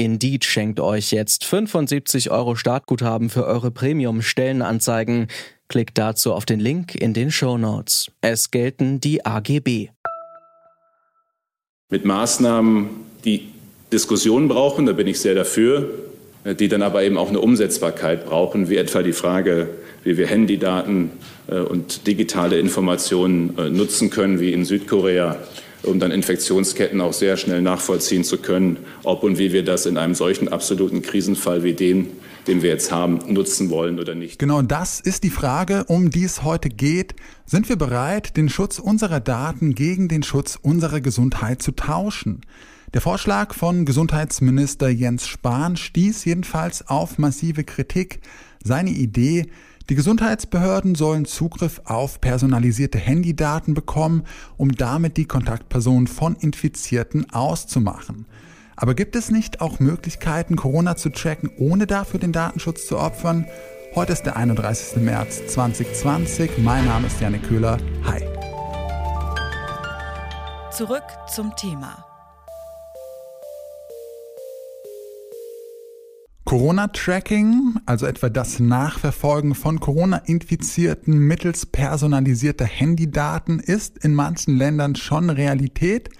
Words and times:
Indeed 0.00 0.44
schenkt 0.44 0.80
euch 0.80 1.12
jetzt 1.12 1.44
75 1.44 2.30
Euro 2.30 2.56
Startguthaben 2.56 3.28
für 3.28 3.46
eure 3.46 3.70
Premium-Stellenanzeigen. 3.70 5.28
Klickt 5.68 5.98
dazu 5.98 6.32
auf 6.32 6.46
den 6.46 6.58
Link 6.58 6.94
in 6.94 7.12
den 7.12 7.30
Show 7.30 7.58
Notes. 7.58 8.10
Es 8.22 8.50
gelten 8.50 9.00
die 9.00 9.24
AGB 9.24 9.90
mit 11.90 12.04
Maßnahmen, 12.04 12.88
die 13.24 13.48
Diskussion 13.92 14.48
brauchen, 14.48 14.86
da 14.86 14.92
bin 14.92 15.08
ich 15.08 15.20
sehr 15.20 15.34
dafür, 15.34 15.90
die 16.44 16.68
dann 16.68 16.82
aber 16.82 17.02
eben 17.02 17.18
auch 17.18 17.28
eine 17.28 17.40
Umsetzbarkeit 17.40 18.24
brauchen, 18.24 18.70
wie 18.70 18.76
etwa 18.76 19.02
die 19.02 19.12
Frage, 19.12 19.68
wie 20.04 20.16
wir 20.16 20.26
Handydaten 20.26 21.10
äh, 21.48 21.58
und 21.58 22.06
digitale 22.06 22.58
Informationen 22.58 23.58
äh, 23.58 23.68
nutzen 23.68 24.08
können, 24.08 24.40
wie 24.40 24.52
in 24.52 24.64
Südkorea, 24.64 25.36
um 25.82 25.98
dann 25.98 26.10
Infektionsketten 26.10 27.00
auch 27.00 27.12
sehr 27.12 27.36
schnell 27.36 27.62
nachvollziehen 27.62 28.24
zu 28.24 28.38
können, 28.38 28.78
ob 29.02 29.22
und 29.22 29.38
wie 29.38 29.52
wir 29.52 29.64
das 29.64 29.86
in 29.86 29.96
einem 29.96 30.14
solchen 30.14 30.48
absoluten 30.48 31.02
Krisenfall 31.02 31.62
wie 31.62 31.74
den 31.74 32.08
den 32.46 32.62
wir 32.62 32.70
jetzt 32.70 32.90
haben, 32.90 33.20
nutzen 33.32 33.70
wollen 33.70 33.98
oder 33.98 34.14
nicht. 34.14 34.38
Genau 34.38 34.62
das 34.62 35.00
ist 35.00 35.24
die 35.24 35.30
Frage, 35.30 35.84
um 35.84 36.10
die 36.10 36.24
es 36.24 36.42
heute 36.42 36.68
geht. 36.68 37.14
Sind 37.46 37.68
wir 37.68 37.76
bereit, 37.76 38.36
den 38.36 38.48
Schutz 38.48 38.78
unserer 38.78 39.20
Daten 39.20 39.74
gegen 39.74 40.08
den 40.08 40.22
Schutz 40.22 40.58
unserer 40.60 41.00
Gesundheit 41.00 41.62
zu 41.62 41.72
tauschen? 41.72 42.40
Der 42.94 43.00
Vorschlag 43.00 43.54
von 43.54 43.84
Gesundheitsminister 43.84 44.88
Jens 44.88 45.28
Spahn 45.28 45.76
stieß 45.76 46.24
jedenfalls 46.24 46.88
auf 46.88 47.18
massive 47.18 47.62
Kritik. 47.62 48.20
Seine 48.64 48.90
Idee, 48.90 49.46
die 49.90 49.96
Gesundheitsbehörden 49.96 50.94
sollen 50.94 51.24
Zugriff 51.24 51.82
auf 51.84 52.20
personalisierte 52.20 52.96
Handydaten 52.96 53.74
bekommen, 53.74 54.22
um 54.56 54.70
damit 54.70 55.16
die 55.16 55.26
Kontaktpersonen 55.26 56.06
von 56.06 56.36
Infizierten 56.36 57.28
auszumachen. 57.32 58.26
Aber 58.76 58.94
gibt 58.94 59.16
es 59.16 59.32
nicht 59.32 59.60
auch 59.60 59.80
Möglichkeiten, 59.80 60.54
Corona 60.54 60.94
zu 60.94 61.10
tracken, 61.10 61.50
ohne 61.58 61.88
dafür 61.88 62.20
den 62.20 62.32
Datenschutz 62.32 62.86
zu 62.86 62.98
opfern? 62.98 63.46
Heute 63.96 64.12
ist 64.12 64.22
der 64.22 64.36
31. 64.36 65.02
März 65.02 65.48
2020. 65.48 66.58
Mein 66.58 66.86
Name 66.86 67.08
ist 67.08 67.20
Janik 67.20 67.42
Köhler. 67.42 67.76
Hi. 68.04 68.22
Zurück 70.70 71.02
zum 71.26 71.54
Thema. 71.56 72.09
Corona-Tracking, 76.50 77.78
also 77.86 78.06
etwa 78.06 78.28
das 78.28 78.58
Nachverfolgen 78.58 79.54
von 79.54 79.78
Corona-Infizierten 79.78 81.16
mittels 81.16 81.64
personalisierter 81.64 82.64
Handydaten, 82.64 83.60
ist 83.60 83.98
in 83.98 84.14
manchen 84.14 84.56
Ländern 84.56 84.96
schon 84.96 85.30
Realität. 85.30 86.10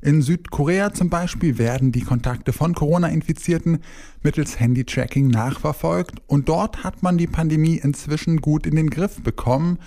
In 0.00 0.22
Südkorea 0.22 0.92
zum 0.92 1.10
Beispiel 1.10 1.58
werden 1.58 1.90
die 1.90 2.02
Kontakte 2.02 2.52
von 2.52 2.72
Corona-Infizierten 2.72 3.80
mittels 4.22 4.60
Handy-Tracking 4.60 5.26
nachverfolgt 5.26 6.22
und 6.28 6.48
dort 6.48 6.84
hat 6.84 7.02
man 7.02 7.18
die 7.18 7.26
Pandemie 7.26 7.80
inzwischen 7.82 8.40
gut 8.40 8.68
in 8.68 8.76
den 8.76 8.90
Griff 8.90 9.20
bekommen. 9.24 9.80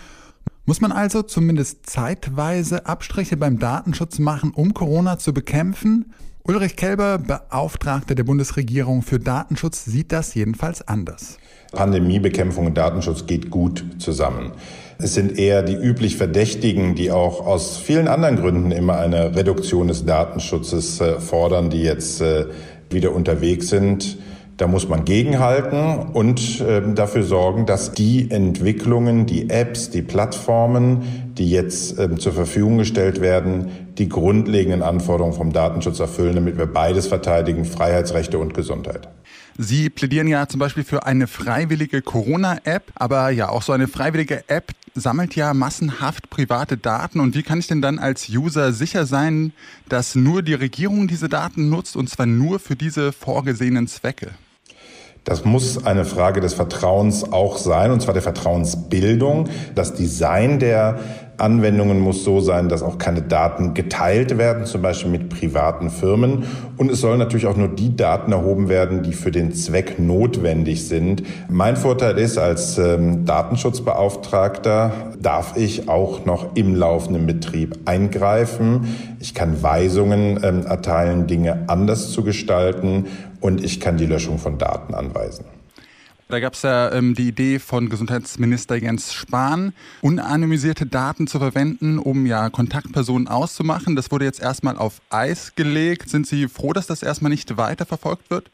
Muss 0.66 0.82
man 0.82 0.92
also 0.92 1.22
zumindest 1.22 1.90
zeitweise 1.90 2.88
Abstriche 2.88 3.38
beim 3.38 3.58
Datenschutz 3.58 4.20
machen, 4.20 4.52
um 4.52 4.74
Corona 4.74 5.18
zu 5.18 5.34
bekämpfen? 5.34 6.12
Ulrich 6.46 6.76
Kelber, 6.76 7.20
Beauftragter 7.20 8.16
der 8.16 8.26
Bundesregierung 8.26 9.02
für 9.02 9.18
Datenschutz, 9.18 9.86
sieht 9.86 10.12
das 10.12 10.36
jedenfalls 10.36 10.86
anders. 10.86 11.38
Pandemiebekämpfung 11.72 12.66
und 12.66 12.78
Datenschutz 12.78 13.26
geht 13.28 13.50
gut 13.50 13.86
zusammen. 14.00 14.52
Es 14.98 15.14
sind 15.14 15.40
eher 15.40 15.64
die 15.64 15.76
üblich 15.76 16.18
Verdächtigen, 16.18 16.96
die 16.96 17.12
auch 17.12 17.48
aus 17.48 17.78
vielen 17.78 18.10
anderen 18.10 18.36
Gründen 18.36 18.72
immer 18.72 18.98
eine 18.98 19.34
Reduktion 19.38 19.88
des 19.88 20.06
Datenschutzes 20.06 21.00
äh, 21.00 21.22
fordern, 21.22 21.70
die 21.70 21.82
jetzt 21.82 22.20
äh, 22.20 22.48
wieder 22.90 23.14
unterwegs 23.14 23.70
sind. 23.70 24.18
Da 24.58 24.68
muss 24.68 24.90
man 24.90 25.06
gegenhalten 25.06 26.12
und 26.12 26.60
äh, 26.60 26.82
dafür 26.94 27.24
sorgen, 27.24 27.66
dass 27.66 27.94
die 27.94 28.30
Entwicklungen, 28.30 29.26
die 29.26 29.50
Apps, 29.50 29.92
die 29.92 30.02
Plattformen, 30.02 31.23
die 31.38 31.50
jetzt 31.50 31.98
äh, 32.00 32.16
zur 32.18 32.34
Verfügung 32.34 32.78
gestellt 32.78 33.22
werden, 33.22 33.72
die 33.98 34.10
grundlegenden 34.10 34.82
Anforderungen 34.82 35.36
vom 35.36 35.54
Datenschutz 35.54 36.00
erfüllen, 36.00 36.36
damit 36.36 36.58
wir 36.58 36.68
beides 36.68 37.08
verteidigen, 37.08 37.66
Freiheitsrechte 37.66 38.38
und 38.38 38.54
Gesundheit. 38.54 39.10
Sie 39.58 39.90
plädieren 39.90 40.28
ja 40.28 40.48
zum 40.48 40.60
Beispiel 40.60 40.84
für 40.84 41.06
eine 41.06 41.28
freiwillige 41.28 42.02
Corona-App, 42.02 42.92
aber 42.96 43.30
ja, 43.30 43.50
auch 43.50 43.62
so 43.62 43.72
eine 43.72 43.88
freiwillige 43.88 44.44
App 44.48 44.72
sammelt 44.96 45.36
ja 45.36 45.54
massenhaft 45.54 46.30
private 46.30 46.78
Daten. 46.78 47.20
Und 47.20 47.36
wie 47.36 47.44
kann 47.44 47.60
ich 47.60 47.68
denn 47.68 47.82
dann 47.82 48.00
als 48.00 48.30
User 48.30 48.74
sicher 48.74 49.06
sein, 49.06 49.54
dass 49.90 50.16
nur 50.16 50.42
die 50.42 50.54
Regierung 50.54 51.08
diese 51.08 51.30
Daten 51.30 51.70
nutzt 51.70 51.96
und 51.96 52.10
zwar 52.10 52.26
nur 52.26 52.60
für 52.60 52.76
diese 52.76 53.12
vorgesehenen 53.12 53.88
Zwecke? 53.88 54.32
Das 55.24 55.46
muss 55.46 55.86
eine 55.86 56.04
Frage 56.04 56.42
des 56.42 56.54
Vertrauens 56.54 57.32
auch 57.32 57.58
sein, 57.58 57.92
und 57.92 58.02
zwar 58.02 58.14
der 58.14 58.24
Vertrauensbildung. 58.24 59.50
Das 59.74 59.94
Design 59.94 60.60
der 60.60 61.00
Anwendungen 61.38 62.00
muss 62.00 62.24
so 62.24 62.40
sein, 62.40 62.70
dass 62.70 62.84
auch 62.84 62.98
keine 62.98 63.22
Daten 63.22 63.74
geteilt 63.74 64.38
werden, 64.38 64.66
zum 64.66 64.82
Beispiel 64.82 65.12
mit 65.12 65.30
privaten 65.30 65.90
Firmen. 65.90 66.44
Und 66.78 66.92
es 66.92 67.02
sollen 67.02 67.20
natürlich 67.20 67.48
auch 67.48 67.58
nur 67.58 67.70
die 67.70 67.96
Daten 67.96 68.32
erhoben 68.32 68.70
werden, 68.70 69.04
die 69.04 69.14
für 69.14 69.32
den 69.32 69.54
Zweck 69.54 70.00
notwendig 70.00 70.88
sind. 70.88 71.24
Mein 71.50 71.76
Vorteil 71.76 72.18
ist, 72.18 72.38
als 72.38 72.78
ähm, 72.78 73.26
Datenschutzbeauftragter 73.26 75.14
darf 75.20 75.58
ich 75.58 75.90
auch 75.90 76.26
noch 76.26 76.56
im 76.56 76.76
laufenden 76.76 77.26
Betrieb 77.26 77.80
eingreifen. 77.86 78.96
Ich 79.20 79.34
kann 79.34 79.64
Weisungen 79.64 80.40
ähm, 80.44 80.66
erteilen, 80.66 81.28
Dinge 81.28 81.64
anders 81.68 82.12
zu 82.12 82.24
gestalten 82.24 83.06
und 83.40 83.64
ich 83.64 83.80
kann 83.80 83.98
die 83.98 84.06
Löschung 84.06 84.38
von 84.38 84.58
Daten 84.58 84.94
anweisen. 84.94 85.46
Da 86.34 86.40
gab 86.40 86.56
es 86.56 86.64
ja 86.64 86.92
ähm, 86.92 87.14
die 87.14 87.28
Idee 87.28 87.60
von 87.60 87.90
Gesundheitsminister 87.90 88.76
Jens 88.76 89.14
Spahn, 89.14 89.72
unanonymisierte 90.02 90.88
Daten 90.88 91.28
zu 91.28 91.38
verwenden, 91.38 92.00
um 92.00 92.26
ja 92.26 92.50
Kontaktpersonen 92.50 93.28
auszumachen. 93.28 93.96
Das 93.96 94.10
wurde 94.10 94.26
jetzt 94.26 94.42
erstmal 94.42 94.76
auf 94.76 95.00
Eis 95.12 95.54
gelegt. 95.54 96.10
Sind 96.10 96.26
Sie 96.26 96.48
froh, 96.48 96.74
dass 96.74 96.88
das 96.88 97.04
erstmal 97.04 97.30
nicht 97.30 97.56
weiterverfolgt 97.56 98.32
wird? 98.32 98.50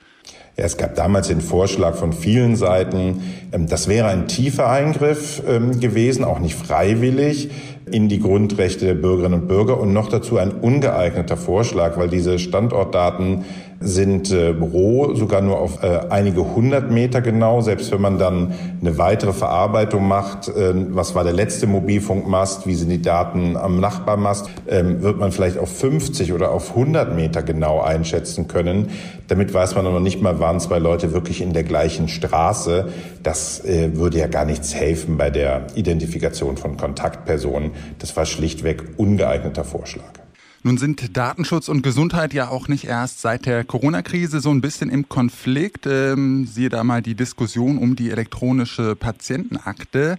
Ja, 0.57 0.65
es 0.65 0.75
gab 0.75 0.95
damals 0.95 1.29
den 1.29 1.39
Vorschlag 1.39 1.95
von 1.95 2.11
vielen 2.11 2.57
Seiten, 2.57 3.21
ähm, 3.53 3.67
das 3.67 3.87
wäre 3.87 4.09
ein 4.09 4.27
tiefer 4.27 4.69
Eingriff 4.69 5.41
ähm, 5.47 5.79
gewesen, 5.79 6.25
auch 6.25 6.39
nicht 6.39 6.55
freiwillig 6.55 7.49
in 7.89 8.09
die 8.09 8.19
Grundrechte 8.19 8.85
der 8.85 8.93
Bürgerinnen 8.93 9.41
und 9.41 9.47
Bürger 9.47 9.79
und 9.79 9.93
noch 9.93 10.09
dazu 10.09 10.37
ein 10.37 10.51
ungeeigneter 10.51 11.37
Vorschlag, 11.37 11.97
weil 11.97 12.09
diese 12.09 12.39
Standortdaten 12.39 13.45
sind 13.81 14.31
äh, 14.31 14.49
roh, 14.49 15.15
sogar 15.15 15.41
nur 15.41 15.59
auf 15.59 15.83
äh, 15.83 16.01
einige 16.09 16.55
hundert 16.55 16.91
Meter 16.91 17.21
genau. 17.21 17.61
Selbst 17.61 17.91
wenn 17.91 18.01
man 18.01 18.17
dann 18.17 18.53
eine 18.81 18.97
weitere 18.97 19.31
Verarbeitung 19.31 20.07
macht, 20.07 20.49
äh, 20.49 20.73
was 20.89 21.15
war 21.15 21.23
der 21.23 21.33
letzte 21.33 21.65
Mobilfunkmast, 21.67 22.67
wie 22.67 22.75
sind 22.75 22.89
die 22.89 23.01
Daten 23.01 23.55
am 23.55 23.79
Nachbarmast, 23.79 24.49
äh, 24.65 24.83
wird 24.83 25.17
man 25.17 25.31
vielleicht 25.31 25.57
auf 25.57 25.69
50 25.69 26.33
oder 26.33 26.51
auf 26.51 26.71
100 26.71 27.15
Meter 27.15 27.41
genau 27.41 27.81
einschätzen 27.81 28.47
können. 28.47 28.89
Damit 29.27 29.53
weiß 29.53 29.75
man 29.75 29.85
noch 29.85 29.99
nicht 29.99 30.21
mal, 30.21 30.39
waren 30.39 30.59
zwei 30.59 30.79
Leute 30.79 31.13
wirklich 31.13 31.41
in 31.41 31.53
der 31.53 31.63
gleichen 31.63 32.09
Straße. 32.09 32.89
Das 33.23 33.63
äh, 33.63 33.95
würde 33.95 34.17
ja 34.17 34.27
gar 34.27 34.45
nichts 34.45 34.75
helfen 34.75 35.17
bei 35.17 35.29
der 35.29 35.67
Identifikation 35.75 36.57
von 36.57 36.75
Kontaktpersonen. 36.75 37.71
Das 37.99 38.15
war 38.17 38.25
schlichtweg 38.25 38.83
ungeeigneter 38.97 39.63
Vorschlag. 39.63 40.18
Nun 40.61 40.77
sind 40.77 41.15
Datenschutz 41.15 41.69
und 41.69 41.83
Gesundheit 41.83 42.33
ja 42.33 42.49
auch 42.49 42.67
nicht 42.67 42.83
erst 42.83 43.21
seit 43.21 43.45
der 43.45 43.63
Corona-Krise 43.63 44.41
so 44.41 44.49
ein 44.49 44.59
bisschen 44.59 44.89
im 44.89 45.07
Konflikt. 45.07 45.85
Ähm, 45.85 46.45
siehe 46.51 46.67
da 46.67 46.83
mal 46.83 47.01
die 47.01 47.15
Diskussion 47.15 47.77
um 47.77 47.95
die 47.95 48.11
elektronische 48.11 48.97
Patientenakte. 48.97 50.17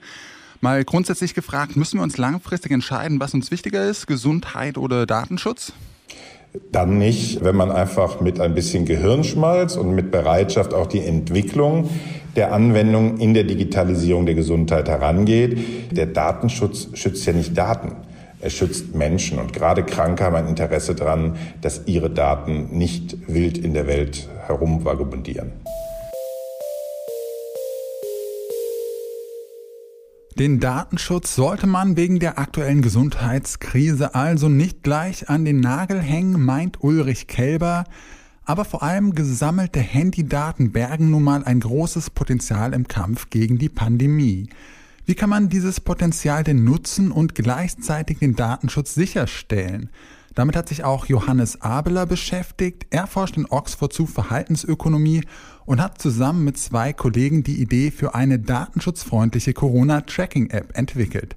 Mal 0.63 0.85
grundsätzlich 0.85 1.35
gefragt, 1.35 1.77
müssen 1.77 1.99
wir 1.99 2.03
uns 2.03 2.17
langfristig 2.17 2.73
entscheiden, 2.73 3.21
was 3.21 3.35
uns 3.35 3.51
wichtiger 3.51 3.87
ist, 3.87 4.07
Gesundheit 4.07 4.79
oder 4.79 5.05
Datenschutz? 5.05 5.75
Dann 6.73 6.97
nicht, 6.99 7.45
wenn 7.45 7.55
man 7.55 7.71
einfach 7.71 8.23
mit 8.23 8.41
ein 8.41 8.55
bisschen 8.55 8.87
Gehirnschmalz 8.87 9.77
und 9.77 9.95
mit 9.95 10.11
Bereitschaft 10.11 10.73
auch 10.73 10.87
die 10.87 11.01
Entwicklung 11.01 11.91
der 12.35 12.53
Anwendung 12.53 13.19
in 13.19 13.35
der 13.35 13.45
Digitalisierung 13.45 14.25
der 14.25 14.35
Gesundheit 14.35 14.89
herangeht. 14.89 15.97
Der 15.97 16.07
Datenschutz 16.07 16.89
schützt 16.95 17.27
ja 17.27 17.35
nicht 17.35 17.57
Daten. 17.57 17.93
Er 18.43 18.49
schützt 18.51 18.95
Menschen 18.95 19.39
und 19.39 19.53
gerade 19.53 19.85
Kranke 19.85 20.25
haben 20.25 20.37
ein 20.37 20.49
Interesse 20.49 20.95
daran, 20.95 21.37
dass 21.61 21.83
ihre 21.87 22.09
Daten 22.09 22.77
nicht 22.77 23.29
wild 23.29 23.59
in 23.59 23.75
der 23.75 23.87
Welt 23.87 24.29
herumvagabundieren. 24.47 25.53
Den 30.39 30.59
Datenschutz 30.59 31.35
sollte 31.35 31.67
man 31.67 31.99
wegen 31.99 32.19
der 32.19 32.39
aktuellen 32.39 32.81
Gesundheitskrise 32.81 34.15
also 34.15 34.49
nicht 34.49 34.83
gleich 34.83 35.29
an 35.29 35.45
den 35.45 35.61
Nagel 35.61 36.01
hängen, 36.01 36.43
meint 36.43 36.83
Ulrich 36.83 37.27
Kelber. 37.27 37.85
Aber 38.47 38.65
vor 38.65 38.83
allem 38.83 39.15
gesammelte 39.15 39.81
Handydaten 39.81 40.73
bergen 40.73 41.11
nun 41.11 41.25
mal 41.25 41.45
ein 41.45 41.61
großes 41.61 42.09
Potenzial 42.09 42.73
im 42.73 42.89
Kampf 42.89 43.29
gegen 43.29 43.59
die 43.59 43.69
Pandemie. 43.69 44.49
Wie 45.11 45.17
kann 45.17 45.29
man 45.29 45.49
dieses 45.49 45.81
Potenzial 45.81 46.45
denn 46.45 46.63
nutzen 46.63 47.11
und 47.11 47.35
gleichzeitig 47.35 48.21
den 48.21 48.37
Datenschutz 48.37 48.95
sicherstellen? 48.95 49.91
Damit 50.37 50.55
hat 50.55 50.69
sich 50.69 50.85
auch 50.85 51.07
Johannes 51.07 51.63
Abeler 51.63 52.07
beschäftigt. 52.07 52.87
Er 52.91 53.09
forscht 53.09 53.37
in 53.37 53.47
Oxford 53.47 53.93
zu 53.93 54.07
Verhaltensökonomie 54.07 55.25
und 55.67 55.83
hat 55.83 56.01
zusammen 56.01 56.45
mit 56.45 56.59
zwei 56.59 56.93
Kollegen 56.93 57.43
die 57.43 57.61
Idee 57.61 57.91
für 57.91 58.15
eine 58.15 58.39
datenschutzfreundliche 58.39 59.53
Corona-Tracking-App 59.53 60.79
entwickelt. 60.79 61.35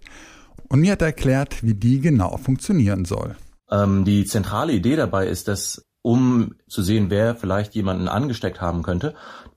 Und 0.70 0.82
mir 0.82 0.92
hat 0.92 1.02
er 1.02 1.08
erklärt, 1.08 1.64
wie 1.64 1.74
die 1.74 2.00
genau 2.00 2.38
funktionieren 2.38 3.06
soll. 3.06 3.36
Ähm, 3.72 4.06
die 4.06 4.26
zentrale 4.26 4.74
Idee 4.74 4.98
dabei 4.98 5.26
ist, 5.26 5.48
dass 5.48 5.84
um 6.04 6.54
zu 6.68 6.84
sehen, 6.84 7.10
wer 7.10 7.36
vielleicht 7.36 7.74
jemanden 7.74 8.08
angesteckt 8.08 8.62
haben 8.62 8.84
könnte, 8.84 9.16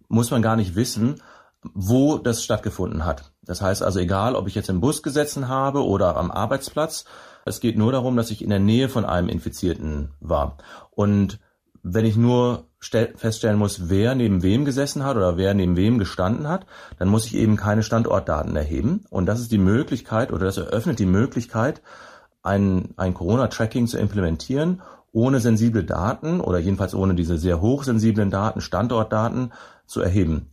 muss 0.09 0.31
man 0.31 0.41
gar 0.41 0.57
nicht 0.57 0.75
wissen, 0.75 1.17
wo 1.75 2.19
das 2.19 2.45
stattgefunden 2.45 3.05
hat. 3.05 3.33
Das 3.47 3.63
heißt 3.63 3.83
also, 3.83 4.01
egal, 4.01 4.35
ob 4.35 4.49
ich 4.49 4.55
jetzt 4.55 4.69
im 4.69 4.81
Bus 4.81 5.03
gesessen 5.03 5.49
habe 5.49 5.85
oder 5.85 6.17
am 6.17 6.31
Arbeitsplatz, 6.31 7.05
es 7.45 7.61
geht 7.61 7.79
nur 7.79 7.93
darum, 7.93 8.17
dass 8.17 8.31
ich 8.31 8.43
in 8.43 8.51
der 8.51 8.59
Nähe 8.59 8.89
von 8.89 9.05
einem 9.05 9.29
Infizierten 9.29 10.11
war. 10.21 10.59
Und 10.91 11.39
wenn 11.83 12.05
ich 12.05 12.17
nur 12.17 12.65
feststellen 12.81 13.59
muss, 13.59 13.89
wer 13.89 14.17
neben 14.17 14.43
wem 14.43 14.65
gesessen 14.65 15.05
hat 15.05 15.17
oder 15.17 15.37
wer 15.37 15.55
neben 15.55 15.77
wem 15.77 15.99
gestanden 15.99 16.49
hat, 16.49 16.67
dann 16.99 17.09
muss 17.09 17.27
ich 17.27 17.37
eben 17.37 17.57
keine 17.57 17.85
Standortdaten 17.85 18.57
erheben. 18.57 19.05
Und 19.11 19.27
das 19.27 19.41
ist 19.41 19.53
die 19.53 19.59
Möglichkeit 19.59 20.33
oder 20.33 20.47
das 20.47 20.57
eröffnet 20.57 20.99
die 20.99 21.07
Möglichkeit, 21.07 21.83
ein, 22.43 22.95
ein 22.97 23.15
Corona-Tracking 23.15 23.87
zu 23.87 23.99
implementieren, 23.99 24.83
ohne 25.13 25.41
sensible 25.41 25.85
Daten 25.85 26.41
oder 26.41 26.59
jedenfalls 26.59 26.95
ohne 26.95 27.15
diese 27.15 27.39
sehr 27.39 27.61
hochsensiblen 27.61 28.31
Daten, 28.31 28.61
Standortdaten 28.61 29.53
zu 29.87 30.01
erheben. 30.01 30.51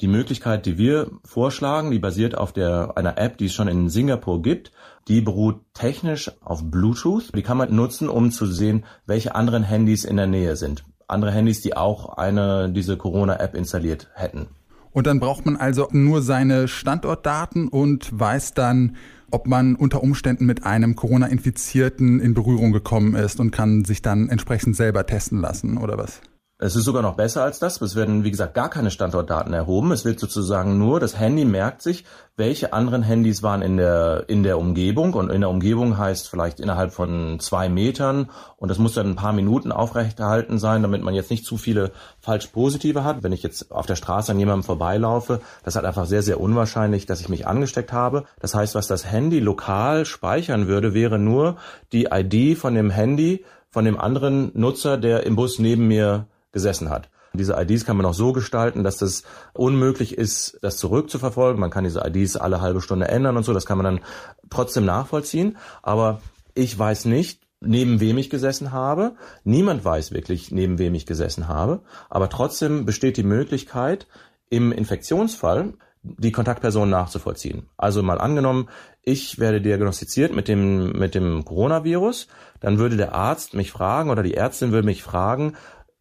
Die 0.00 0.08
Möglichkeit, 0.08 0.66
die 0.66 0.76
wir 0.76 1.10
vorschlagen, 1.24 1.90
die 1.90 1.98
basiert 1.98 2.36
auf 2.36 2.52
der, 2.52 2.92
einer 2.96 3.16
App, 3.16 3.38
die 3.38 3.46
es 3.46 3.54
schon 3.54 3.68
in 3.68 3.88
Singapur 3.88 4.42
gibt. 4.42 4.72
Die 5.08 5.20
beruht 5.20 5.60
technisch 5.72 6.30
auf 6.40 6.70
Bluetooth. 6.70 7.30
Die 7.34 7.42
kann 7.42 7.56
man 7.56 7.74
nutzen, 7.74 8.08
um 8.08 8.30
zu 8.30 8.46
sehen, 8.46 8.84
welche 9.06 9.34
anderen 9.34 9.62
Handys 9.62 10.04
in 10.04 10.16
der 10.16 10.26
Nähe 10.26 10.56
sind. 10.56 10.84
Andere 11.08 11.30
Handys, 11.30 11.62
die 11.62 11.76
auch 11.76 12.18
eine, 12.18 12.70
diese 12.70 12.96
Corona-App 12.96 13.54
installiert 13.54 14.08
hätten. 14.14 14.48
Und 14.92 15.06
dann 15.06 15.20
braucht 15.20 15.46
man 15.46 15.56
also 15.56 15.88
nur 15.92 16.22
seine 16.22 16.68
Standortdaten 16.68 17.68
und 17.68 18.18
weiß 18.18 18.54
dann, 18.54 18.96
ob 19.30 19.46
man 19.46 19.76
unter 19.76 20.02
Umständen 20.02 20.46
mit 20.46 20.64
einem 20.64 20.96
Corona-Infizierten 20.96 22.20
in 22.20 22.34
Berührung 22.34 22.72
gekommen 22.72 23.14
ist 23.14 23.40
und 23.40 23.50
kann 23.50 23.84
sich 23.84 24.02
dann 24.02 24.28
entsprechend 24.28 24.76
selber 24.76 25.06
testen 25.06 25.40
lassen, 25.40 25.78
oder 25.78 25.98
was? 25.98 26.20
Es 26.58 26.74
ist 26.74 26.84
sogar 26.84 27.02
noch 27.02 27.16
besser 27.16 27.42
als 27.42 27.58
das. 27.58 27.82
Es 27.82 27.96
werden, 27.96 28.24
wie 28.24 28.30
gesagt, 28.30 28.54
gar 28.54 28.70
keine 28.70 28.90
Standortdaten 28.90 29.52
erhoben. 29.52 29.92
Es 29.92 30.06
wird 30.06 30.18
sozusagen 30.18 30.78
nur, 30.78 31.00
das 31.00 31.20
Handy 31.20 31.44
merkt 31.44 31.82
sich, 31.82 32.06
welche 32.34 32.72
anderen 32.72 33.02
Handys 33.02 33.42
waren 33.42 33.60
in 33.60 33.76
der, 33.76 34.24
in 34.28 34.42
der 34.42 34.58
Umgebung. 34.58 35.12
Und 35.12 35.28
in 35.28 35.42
der 35.42 35.50
Umgebung 35.50 35.98
heißt 35.98 36.30
vielleicht 36.30 36.58
innerhalb 36.58 36.94
von 36.94 37.40
zwei 37.40 37.68
Metern. 37.68 38.30
Und 38.56 38.70
das 38.70 38.78
muss 38.78 38.94
dann 38.94 39.10
ein 39.10 39.16
paar 39.16 39.34
Minuten 39.34 39.70
aufrechterhalten 39.70 40.58
sein, 40.58 40.80
damit 40.80 41.02
man 41.02 41.12
jetzt 41.12 41.30
nicht 41.30 41.44
zu 41.44 41.58
viele 41.58 41.92
falsch 42.20 42.46
positive 42.46 43.04
hat. 43.04 43.22
Wenn 43.22 43.32
ich 43.32 43.42
jetzt 43.42 43.70
auf 43.70 43.84
der 43.84 43.96
Straße 43.96 44.32
an 44.32 44.38
jemandem 44.38 44.64
vorbeilaufe, 44.64 45.42
das 45.62 45.72
ist 45.72 45.76
halt 45.76 45.86
einfach 45.86 46.06
sehr, 46.06 46.22
sehr 46.22 46.40
unwahrscheinlich, 46.40 47.04
dass 47.04 47.20
ich 47.20 47.28
mich 47.28 47.46
angesteckt 47.46 47.92
habe. 47.92 48.24
Das 48.40 48.54
heißt, 48.54 48.74
was 48.74 48.86
das 48.86 49.04
Handy 49.04 49.40
lokal 49.40 50.06
speichern 50.06 50.68
würde, 50.68 50.94
wäre 50.94 51.18
nur 51.18 51.56
die 51.92 52.08
ID 52.10 52.56
von 52.56 52.74
dem 52.74 52.88
Handy 52.88 53.44
von 53.68 53.84
dem 53.84 54.00
anderen 54.00 54.52
Nutzer, 54.54 54.96
der 54.96 55.24
im 55.24 55.36
Bus 55.36 55.58
neben 55.58 55.86
mir 55.86 56.28
gesessen 56.52 56.90
hat. 56.90 57.10
Diese 57.32 57.54
IDs 57.60 57.84
kann 57.84 57.96
man 57.96 58.06
auch 58.06 58.14
so 58.14 58.32
gestalten, 58.32 58.82
dass 58.82 58.96
das 58.96 59.22
unmöglich 59.52 60.16
ist, 60.16 60.58
das 60.62 60.78
zurückzuverfolgen. 60.78 61.60
Man 61.60 61.70
kann 61.70 61.84
diese 61.84 62.02
IDs 62.06 62.36
alle 62.36 62.60
halbe 62.60 62.80
Stunde 62.80 63.08
ändern 63.08 63.36
und 63.36 63.44
so. 63.44 63.52
Das 63.52 63.66
kann 63.66 63.78
man 63.78 63.84
dann 63.84 64.00
trotzdem 64.48 64.84
nachvollziehen. 64.84 65.58
Aber 65.82 66.20
ich 66.54 66.78
weiß 66.78 67.04
nicht, 67.04 67.42
neben 67.60 68.00
wem 68.00 68.18
ich 68.18 68.30
gesessen 68.30 68.72
habe. 68.72 69.14
Niemand 69.44 69.84
weiß 69.84 70.12
wirklich, 70.12 70.50
neben 70.50 70.78
wem 70.78 70.94
ich 70.94 71.06
gesessen 71.06 71.48
habe. 71.48 71.80
Aber 72.08 72.28
trotzdem 72.28 72.84
besteht 72.84 73.16
die 73.16 73.22
Möglichkeit, 73.22 74.06
im 74.48 74.72
Infektionsfall 74.72 75.74
die 76.02 76.32
Kontaktperson 76.32 76.88
nachzuvollziehen. 76.88 77.68
Also 77.76 78.02
mal 78.02 78.20
angenommen, 78.20 78.68
ich 79.02 79.38
werde 79.40 79.60
diagnostiziert 79.60 80.32
mit 80.32 80.46
dem, 80.46 80.92
mit 80.92 81.14
dem 81.16 81.44
Coronavirus, 81.44 82.28
dann 82.60 82.78
würde 82.78 82.96
der 82.96 83.14
Arzt 83.14 83.54
mich 83.54 83.72
fragen 83.72 84.10
oder 84.10 84.22
die 84.22 84.34
Ärztin 84.34 84.70
würde 84.70 84.86
mich 84.86 85.02
fragen, 85.02 85.54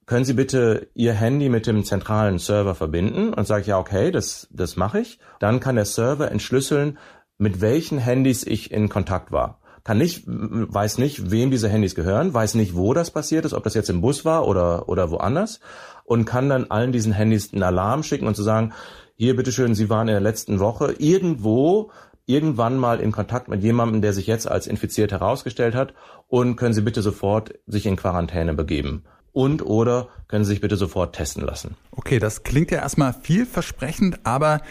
können 0.06 0.26
Sie 0.26 0.34
bitte 0.34 0.88
Ihr 0.94 1.14
Handy 1.14 1.50
mit 1.50 1.66
dem 1.66 1.84
zentralen 1.84 2.38
Server 2.38 2.76
verbinden? 2.76 3.34
Und 3.34 3.48
sage 3.48 3.62
ich, 3.62 3.68
ja, 3.68 3.80
okay, 3.80 4.12
das, 4.12 4.48
das 4.52 4.76
mache 4.76 5.00
ich. 5.00 5.20
Dann 5.40 5.60
kann 5.60 5.76
der 5.76 5.86
Server 5.86 6.32
entschlüsseln, 6.32 7.00
mit 7.38 7.60
welchen 7.60 7.98
Handys 7.98 8.46
ich 8.46 8.72
in 8.72 8.88
Kontakt 8.88 9.32
war. 9.32 9.60
Kann 9.84 9.98
nicht, 9.98 10.24
weiß 10.26 10.98
nicht, 11.00 11.32
wem 11.32 11.52
diese 11.52 11.70
Handys 11.70 11.96
gehören, 11.96 12.34
weiß 12.34 12.56
nicht, 12.56 12.76
wo 12.76 12.94
das 12.94 13.12
passiert 13.12 13.46
ist, 13.46 13.54
ob 13.54 13.64
das 13.64 13.74
jetzt 13.74 13.90
im 13.90 14.02
Bus 14.02 14.26
war 14.26 14.48
oder, 14.48 14.90
oder 14.90 15.12
woanders 15.12 15.60
und 16.06 16.26
kann 16.26 16.50
dann 16.50 16.72
allen 16.72 16.92
diesen 16.92 17.14
Handys 17.14 17.54
einen 17.54 17.62
Alarm 17.62 18.02
schicken 18.02 18.26
und 18.26 18.36
zu 18.36 18.42
sagen, 18.42 18.74
hier, 19.16 19.36
bitteschön, 19.36 19.76
Sie 19.76 19.90
waren 19.90 20.08
in 20.08 20.14
der 20.14 20.22
letzten 20.22 20.60
Woche 20.60 20.96
irgendwo 20.98 21.92
irgendwann 22.26 22.78
mal 22.78 23.00
in 23.00 23.12
Kontakt 23.12 23.48
mit 23.48 23.62
jemandem, 23.62 24.02
der 24.02 24.14
sich 24.14 24.26
jetzt 24.26 24.50
als 24.50 24.66
infiziert 24.66 25.12
herausgestellt 25.12 25.76
hat 25.76 25.94
und 26.28 26.56
können 26.56 26.74
Sie 26.74 26.82
bitte 26.82 27.04
sofort 27.04 27.54
sich 27.68 27.86
in 27.86 27.96
Quarantäne 27.96 28.56
begeben 28.56 29.04
und 29.36 29.66
oder 29.66 30.08
können 30.28 30.46
Sie 30.46 30.52
sich 30.52 30.62
bitte 30.62 30.78
sofort 30.78 31.16
testen 31.16 31.44
lassen. 31.44 31.76
Okay, 31.92 32.20
das 32.20 32.44
klingt 32.44 32.72
ja 32.72 32.80
erstmal 32.80 33.14
vielversprechend, 33.14 34.20
aber 34.26 34.62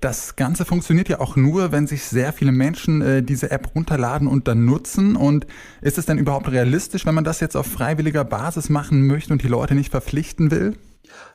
das 0.00 0.36
Ganze 0.36 0.64
funktioniert 0.64 1.08
ja 1.08 1.20
auch 1.20 1.36
nur, 1.36 1.72
wenn 1.72 1.86
sich 1.86 2.04
sehr 2.04 2.32
viele 2.32 2.52
Menschen 2.52 3.00
äh, 3.02 3.22
diese 3.22 3.50
App 3.50 3.74
runterladen 3.74 4.28
und 4.28 4.48
dann 4.48 4.64
nutzen. 4.64 5.16
Und 5.16 5.46
ist 5.80 5.96
es 5.96 6.06
denn 6.06 6.18
überhaupt 6.18 6.50
realistisch, 6.50 7.06
wenn 7.06 7.14
man 7.14 7.24
das 7.24 7.40
jetzt 7.40 7.56
auf 7.56 7.66
freiwilliger 7.66 8.24
Basis 8.24 8.68
machen 8.68 9.06
möchte 9.06 9.32
und 9.32 9.42
die 9.42 9.48
Leute 9.48 9.74
nicht 9.74 9.90
verpflichten 9.90 10.50
will? 10.50 10.76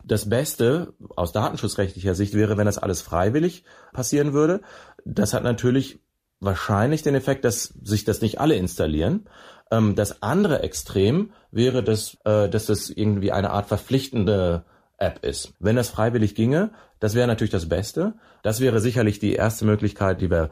Das 0.03 0.29
Beste 0.29 0.93
aus 1.15 1.31
datenschutzrechtlicher 1.31 2.13
Sicht 2.13 2.33
wäre, 2.33 2.57
wenn 2.57 2.65
das 2.65 2.77
alles 2.77 3.01
freiwillig 3.01 3.63
passieren 3.93 4.33
würde. 4.33 4.61
Das 5.05 5.33
hat 5.33 5.43
natürlich 5.43 5.99
wahrscheinlich 6.39 7.01
den 7.01 7.15
Effekt, 7.15 7.45
dass 7.45 7.73
sich 7.81 8.03
das 8.03 8.21
nicht 8.21 8.39
alle 8.39 8.55
installieren. 8.55 9.27
Ähm, 9.71 9.95
das 9.95 10.21
andere 10.21 10.61
Extrem 10.63 11.31
wäre, 11.51 11.83
dass, 11.83 12.17
äh, 12.25 12.49
dass 12.49 12.67
das 12.67 12.89
irgendwie 12.89 13.31
eine 13.31 13.51
Art 13.51 13.67
verpflichtende 13.67 14.63
App 14.97 15.23
ist. 15.23 15.53
Wenn 15.59 15.75
das 15.75 15.89
freiwillig 15.89 16.35
ginge, 16.35 16.71
das 16.99 17.13
wäre 17.13 17.27
natürlich 17.27 17.51
das 17.51 17.69
Beste. 17.69 18.15
Das 18.43 18.59
wäre 18.59 18.79
sicherlich 18.79 19.19
die 19.19 19.33
erste 19.33 19.65
Möglichkeit, 19.65 20.21
die 20.21 20.31
wir 20.31 20.49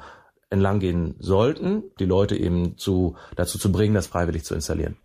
entlang 0.49 0.79
gehen 0.79 1.15
sollten, 1.19 1.83
die 1.99 2.05
Leute 2.05 2.35
eben 2.35 2.77
zu, 2.77 3.15
dazu 3.35 3.57
zu 3.57 3.71
bringen, 3.71 3.95
das 3.95 4.07
freiwillig 4.07 4.43
zu 4.43 4.53
installieren. 4.53 4.97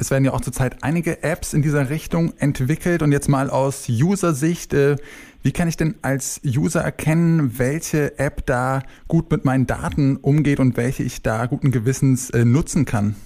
Es 0.00 0.10
werden 0.10 0.24
ja 0.24 0.32
auch 0.32 0.40
zurzeit 0.40 0.82
einige 0.82 1.24
Apps 1.24 1.54
in 1.54 1.62
dieser 1.62 1.90
Richtung 1.90 2.32
entwickelt 2.38 3.02
und 3.02 3.10
jetzt 3.10 3.28
mal 3.28 3.50
aus 3.50 3.88
User-Sicht, 3.88 4.72
äh, 4.72 4.96
wie 5.42 5.52
kann 5.52 5.66
ich 5.66 5.76
denn 5.76 5.96
als 6.02 6.40
User 6.44 6.80
erkennen, 6.80 7.58
welche 7.58 8.18
App 8.18 8.46
da 8.46 8.82
gut 9.08 9.30
mit 9.30 9.44
meinen 9.44 9.66
Daten 9.66 10.16
umgeht 10.16 10.60
und 10.60 10.76
welche 10.76 11.02
ich 11.02 11.22
da 11.22 11.46
guten 11.46 11.72
Gewissens 11.72 12.30
äh, 12.30 12.44
nutzen 12.44 12.84
kann? 12.84 13.16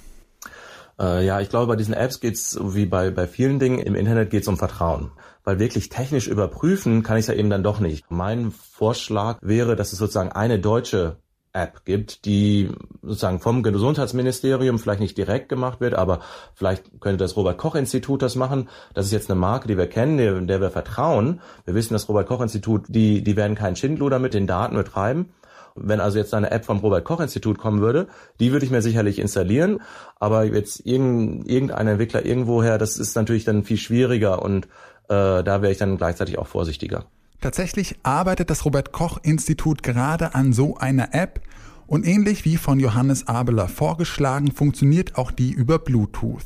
Äh, 0.99 1.25
ja, 1.26 1.40
ich 1.40 1.49
glaube, 1.49 1.66
bei 1.66 1.76
diesen 1.76 1.94
Apps 1.94 2.20
geht 2.20 2.34
es 2.34 2.58
wie 2.61 2.87
bei, 2.87 3.11
bei 3.11 3.26
vielen 3.26 3.58
Dingen 3.58 3.78
im 3.78 3.94
Internet 3.94 4.30
geht 4.30 4.42
es 4.42 4.49
um 4.49 4.56
Vertrauen. 4.56 5.12
Weil 5.44 5.58
wirklich 5.58 5.88
technisch 5.88 6.28
überprüfen 6.28 7.02
kann 7.02 7.18
ich 7.18 7.26
ja 7.26 7.34
eben 7.34 7.50
dann 7.50 7.64
doch 7.64 7.80
nicht. 7.80 8.11
Mein 8.11 8.52
Vorschlag 8.52 9.38
wäre, 9.42 9.75
dass 9.75 9.92
es 9.92 9.99
sozusagen 9.99 10.30
eine 10.30 10.58
deutsche 10.61 11.16
App 11.52 11.84
gibt, 11.84 12.25
die 12.25 12.70
sozusagen 13.02 13.40
vom 13.40 13.62
Gesundheitsministerium 13.62 14.78
vielleicht 14.78 15.00
nicht 15.00 15.18
direkt 15.18 15.49
gemacht 15.49 15.80
wird, 15.80 15.94
aber 15.94 16.20
vielleicht 16.54 17.00
könnte 17.00 17.18
das 17.18 17.37
Robert 17.37 17.58
Koch 17.58 17.75
Institut 17.75 18.22
das 18.22 18.37
machen. 18.37 18.68
Das 18.94 19.06
ist 19.06 19.12
jetzt 19.12 19.30
eine 19.30 19.38
Marke, 19.38 19.68
die 19.68 19.76
wir 19.76 19.87
kennen, 19.87 20.16
der, 20.16 20.40
der 20.40 20.61
wir 20.61 20.70
vertrauen. 20.70 21.40
Wir 21.64 21.75
wissen, 21.75 21.92
das 21.92 22.08
Robert 22.08 22.26
Koch 22.26 22.40
Institut, 22.40 22.87
die, 22.88 23.22
die 23.22 23.37
werden 23.37 23.54
keinen 23.54 23.76
Schindluder 23.76 24.18
mit 24.18 24.34
den 24.34 24.46
Daten 24.46 24.76
betreiben. 24.76 25.34
Wenn 25.74 26.00
also 26.00 26.18
jetzt 26.18 26.34
eine 26.34 26.50
App 26.50 26.64
vom 26.64 26.78
Robert 26.78 27.04
Koch 27.04 27.20
Institut 27.20 27.58
kommen 27.58 27.80
würde, 27.80 28.08
die 28.40 28.52
würde 28.52 28.64
ich 28.64 28.70
mir 28.70 28.82
sicherlich 28.82 29.18
installieren. 29.18 29.80
Aber 30.18 30.44
jetzt 30.44 30.84
irgendein 30.84 31.86
Entwickler 31.86 32.24
irgendwoher, 32.24 32.78
das 32.78 32.98
ist 32.98 33.14
natürlich 33.16 33.44
dann 33.44 33.64
viel 33.64 33.78
schwieriger 33.78 34.42
und 34.42 34.66
äh, 35.08 35.42
da 35.42 35.62
wäre 35.62 35.72
ich 35.72 35.78
dann 35.78 35.96
gleichzeitig 35.96 36.38
auch 36.38 36.46
vorsichtiger. 36.46 37.06
Tatsächlich 37.40 37.96
arbeitet 38.02 38.50
das 38.50 38.64
Robert 38.64 38.92
Koch 38.92 39.18
Institut 39.22 39.82
gerade 39.82 40.34
an 40.34 40.52
so 40.52 40.76
einer 40.76 41.12
App 41.12 41.40
und 41.86 42.06
ähnlich 42.06 42.44
wie 42.44 42.56
von 42.56 42.78
Johannes 42.78 43.26
Abeler 43.26 43.68
vorgeschlagen, 43.68 44.52
funktioniert 44.52 45.16
auch 45.16 45.30
die 45.30 45.50
über 45.50 45.78
Bluetooth. 45.78 46.44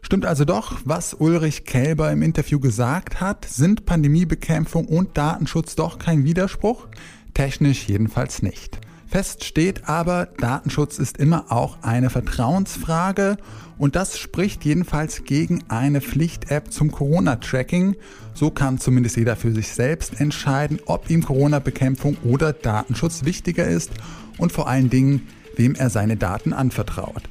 Stimmt 0.00 0.24
also 0.24 0.44
doch, 0.44 0.80
was 0.84 1.12
Ulrich 1.12 1.64
Kälber 1.64 2.10
im 2.12 2.22
Interview 2.22 2.60
gesagt 2.60 3.20
hat, 3.20 3.44
sind 3.44 3.84
Pandemiebekämpfung 3.84 4.86
und 4.86 5.18
Datenschutz 5.18 5.74
doch 5.74 5.98
kein 5.98 6.24
Widerspruch? 6.24 6.86
Technisch 7.34 7.88
jedenfalls 7.88 8.42
nicht. 8.42 8.78
Fest 9.08 9.44
steht 9.44 9.88
aber, 9.88 10.28
Datenschutz 10.36 10.98
ist 10.98 11.16
immer 11.16 11.50
auch 11.50 11.78
eine 11.82 12.10
Vertrauensfrage 12.10 13.38
und 13.78 13.96
das 13.96 14.18
spricht 14.18 14.66
jedenfalls 14.66 15.24
gegen 15.24 15.64
eine 15.68 16.02
Pflicht-App 16.02 16.70
zum 16.70 16.92
Corona-Tracking. 16.92 17.96
So 18.34 18.50
kann 18.50 18.76
zumindest 18.78 19.16
jeder 19.16 19.36
für 19.36 19.52
sich 19.52 19.68
selbst 19.68 20.20
entscheiden, 20.20 20.78
ob 20.84 21.08
ihm 21.08 21.24
Corona-Bekämpfung 21.24 22.18
oder 22.22 22.52
Datenschutz 22.52 23.24
wichtiger 23.24 23.66
ist 23.66 23.92
und 24.36 24.52
vor 24.52 24.68
allen 24.68 24.90
Dingen, 24.90 25.26
wem 25.56 25.74
er 25.74 25.88
seine 25.88 26.18
Daten 26.18 26.52
anvertraut. 26.52 27.22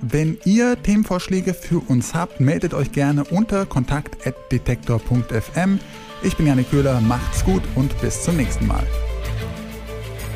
Wenn 0.00 0.38
ihr 0.46 0.82
Themenvorschläge 0.82 1.52
für 1.52 1.80
uns 1.80 2.14
habt, 2.14 2.40
meldet 2.40 2.72
euch 2.72 2.92
gerne 2.92 3.24
unter 3.24 3.66
kontakt.detektor.fm. 3.66 5.80
Ich 6.22 6.36
bin 6.36 6.46
Janik 6.46 6.70
Köhler, 6.70 7.02
macht's 7.02 7.44
gut 7.44 7.62
und 7.74 8.00
bis 8.00 8.22
zum 8.22 8.38
nächsten 8.38 8.66
Mal. 8.66 8.86